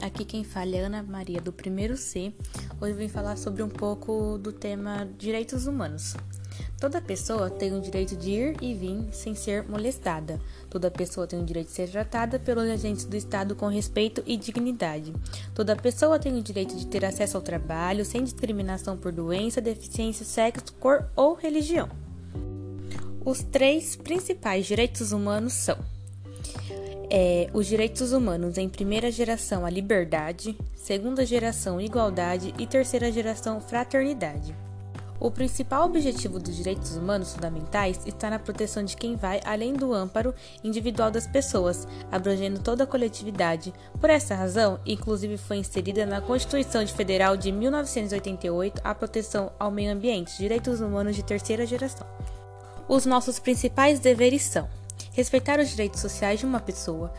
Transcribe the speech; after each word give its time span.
aqui 0.00 0.24
quem 0.24 0.44
fala 0.44 0.76
é 0.76 0.80
Ana 0.80 1.02
Maria 1.02 1.40
do 1.40 1.52
primeiro 1.52 1.96
C. 1.96 2.32
Hoje 2.80 2.92
eu 2.92 2.96
vim 2.96 3.08
falar 3.08 3.36
sobre 3.36 3.62
um 3.62 3.68
pouco 3.68 4.38
do 4.38 4.52
tema 4.52 5.08
direitos 5.18 5.66
humanos. 5.66 6.14
Toda 6.78 7.00
pessoa 7.00 7.48
tem 7.48 7.74
o 7.74 7.80
direito 7.80 8.14
de 8.16 8.30
ir 8.30 8.56
e 8.62 8.74
vir 8.74 9.08
sem 9.12 9.34
ser 9.34 9.68
molestada. 9.68 10.40
Toda 10.68 10.90
pessoa 10.90 11.26
tem 11.26 11.40
o 11.40 11.44
direito 11.44 11.68
de 11.68 11.72
ser 11.72 11.90
tratada 11.90 12.38
pelos 12.38 12.68
agentes 12.68 13.04
do 13.04 13.16
Estado 13.16 13.56
com 13.56 13.66
respeito 13.66 14.22
e 14.26 14.36
dignidade. 14.36 15.12
Toda 15.54 15.74
pessoa 15.74 16.18
tem 16.18 16.36
o 16.36 16.42
direito 16.42 16.76
de 16.76 16.86
ter 16.86 17.04
acesso 17.04 17.36
ao 17.36 17.42
trabalho 17.42 18.04
sem 18.04 18.22
discriminação 18.22 18.96
por 18.96 19.10
doença, 19.10 19.60
deficiência, 19.60 20.24
sexo, 20.24 20.72
cor 20.74 21.10
ou 21.16 21.34
religião. 21.34 21.88
Os 23.24 23.42
três 23.42 23.96
principais 23.96 24.66
direitos 24.66 25.12
humanos 25.12 25.54
são 25.54 25.78
é, 27.10 27.48
os 27.52 27.66
direitos 27.66 28.12
humanos 28.12 28.58
em 28.58 28.68
primeira 28.68 29.10
geração 29.10 29.64
a 29.64 29.70
liberdade, 29.70 30.56
segunda 30.74 31.24
geração 31.24 31.80
igualdade 31.80 32.52
e 32.58 32.66
terceira 32.66 33.10
geração 33.12 33.60
fraternidade. 33.60 34.54
O 35.18 35.30
principal 35.30 35.86
objetivo 35.86 36.38
dos 36.38 36.54
direitos 36.54 36.94
humanos 36.94 37.32
fundamentais 37.32 38.00
está 38.06 38.28
na 38.28 38.38
proteção 38.38 38.84
de 38.84 38.96
quem 38.96 39.16
vai 39.16 39.40
além 39.44 39.72
do 39.72 39.94
amparo 39.94 40.34
individual 40.62 41.10
das 41.10 41.26
pessoas, 41.26 41.88
abrangendo 42.12 42.60
toda 42.60 42.84
a 42.84 42.86
coletividade. 42.86 43.72
Por 43.98 44.10
essa 44.10 44.34
razão, 44.34 44.78
inclusive 44.84 45.38
foi 45.38 45.56
inserida 45.56 46.04
na 46.04 46.20
Constituição 46.20 46.86
Federal 46.86 47.36
de 47.36 47.50
1988 47.50 48.82
a 48.84 48.94
proteção 48.94 49.50
ao 49.58 49.70
meio 49.70 49.90
ambiente, 49.90 50.36
direitos 50.36 50.80
humanos 50.80 51.16
de 51.16 51.22
terceira 51.22 51.64
geração. 51.64 52.06
Os 52.86 53.06
nossos 53.06 53.38
principais 53.38 53.98
deveres 53.98 54.42
são 54.42 54.68
respeitar 55.16 55.58
os 55.58 55.70
direitos 55.70 56.00
sociais 56.00 56.40
de 56.40 56.44
uma 56.44 56.60
pessoa, 56.60 57.10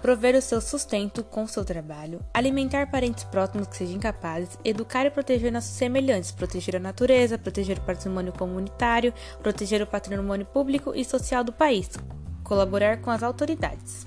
prover 0.00 0.34
o 0.34 0.40
seu 0.40 0.58
sustento 0.58 1.22
com 1.22 1.46
seu 1.46 1.66
trabalho, 1.66 2.24
alimentar 2.32 2.90
parentes 2.90 3.24
próximos 3.24 3.68
que 3.68 3.76
sejam 3.76 3.96
incapazes, 3.96 4.58
educar 4.64 5.04
e 5.04 5.10
proteger 5.10 5.52
nossos 5.52 5.76
semelhantes, 5.76 6.32
proteger 6.32 6.76
a 6.76 6.80
natureza, 6.80 7.36
proteger 7.36 7.78
o 7.78 7.82
patrimônio 7.82 8.32
comunitário, 8.32 9.12
proteger 9.42 9.82
o 9.82 9.86
patrimônio 9.86 10.46
público 10.46 10.94
e 10.94 11.04
social 11.04 11.44
do 11.44 11.52
país, 11.52 11.90
colaborar 12.42 13.02
com 13.02 13.10
as 13.10 13.22
autoridades. 13.22 14.06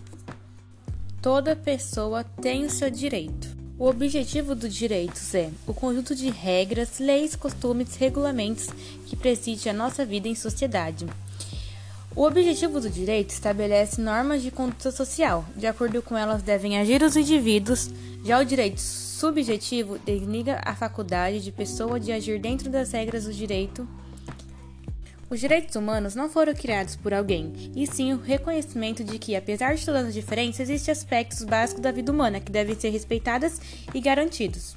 Toda 1.22 1.56
pessoa 1.56 2.24
tem 2.24 2.66
o 2.66 2.70
seu 2.70 2.90
direito. 2.90 3.60
O 3.78 3.88
objetivo 3.88 4.56
dos 4.56 4.74
direitos 4.74 5.36
é 5.36 5.52
o 5.68 5.74
conjunto 5.74 6.16
de 6.16 6.32
regras, 6.32 6.98
leis, 7.00 7.36
costumes, 7.36 7.96
regulamentos 7.96 8.68
que 9.06 9.16
preside 9.16 9.70
a 9.70 9.74
nossa 9.74 10.04
vida 10.04 10.28
em 10.28 10.36
sociedade. 10.36 11.06
O 12.16 12.24
objetivo 12.24 12.82
do 12.82 12.90
direito 12.90 13.30
estabelece 13.30 14.02
normas 14.02 14.42
de 14.42 14.50
conduta 14.52 14.92
social. 14.92 15.46
De 15.56 15.68
acordo 15.68 16.02
com 16.02 16.18
elas, 16.18 16.42
devem 16.42 16.78
agir 16.78 17.02
os 17.04 17.16
indivíduos. 17.16 17.90
Já 18.26 18.40
o 18.40 18.46
direito 18.46 18.82
subjetivo 18.82 20.00
desliga 20.00 20.60
a 20.66 20.76
faculdade 20.76 21.40
de 21.40 21.52
pessoa 21.52 22.00
de 22.00 22.12
agir 22.12 22.40
dentro 22.40 22.70
das 22.70 22.92
regras 22.92 23.26
do 23.26 23.34
direito. 23.34 23.88
Os 25.30 25.40
direitos 25.40 25.76
humanos 25.76 26.16
não 26.16 26.28
foram 26.28 26.56
criados 26.56 26.96
por 26.96 27.14
alguém, 27.14 27.72
e 27.76 27.86
sim 27.86 28.14
o 28.14 28.18
reconhecimento 28.18 29.04
de 29.04 29.20
que, 29.20 29.36
apesar 29.36 29.76
de 29.76 29.86
todas 29.86 30.08
as 30.08 30.14
diferenças, 30.14 30.62
existem 30.62 30.92
aspectos 30.92 31.44
básicos 31.44 31.84
da 31.84 31.92
vida 31.92 32.12
humana 32.12 32.40
que 32.40 32.52
devem 32.52 32.76
ser 32.76 32.90
respeitados 32.90 33.60
e 33.94 34.02
garantidos. 34.02 34.76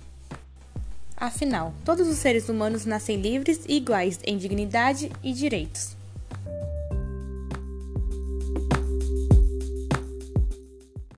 Afinal, 1.17 1.73
todos 1.87 2.07
os 2.07 2.19
seres 2.19 2.51
humanos 2.51 2.85
nascem 2.85 3.19
livres 3.19 3.65
e 3.67 3.77
iguais 3.77 4.19
em 4.27 4.37
dignidade 4.37 5.11
e 5.23 5.33
direitos. 5.33 6.02